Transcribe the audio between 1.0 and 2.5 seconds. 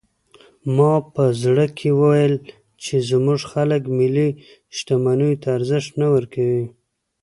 په زړه کې ویل